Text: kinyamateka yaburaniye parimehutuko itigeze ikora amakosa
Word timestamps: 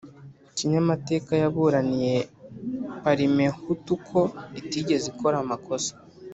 kinyamateka 0.55 1.31
yaburaniye 1.43 2.15
parimehutuko 3.03 4.17
itigeze 4.59 5.05
ikora 5.13 5.35
amakosa 5.45 5.93